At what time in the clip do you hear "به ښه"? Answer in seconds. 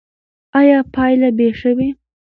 1.37-1.71